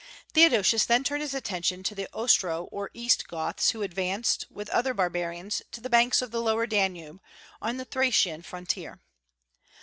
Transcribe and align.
Theodosius 0.33 0.83
then 0.83 1.03
turned 1.03 1.21
his 1.21 1.35
attention 1.35 1.83
to 1.83 1.93
the 1.93 2.07
Ostro 2.11 2.63
or 2.71 2.89
East 2.91 3.27
Goths, 3.27 3.69
who 3.69 3.83
advanced, 3.83 4.47
with 4.49 4.67
other 4.71 4.95
barbarians, 4.95 5.61
to 5.73 5.79
the 5.79 5.91
banks 5.91 6.23
of 6.23 6.31
the 6.31 6.41
lower 6.41 6.65
Danube, 6.65 7.21
on 7.61 7.77
the 7.77 7.85
Thracian 7.85 8.41
frontier. 8.41 8.99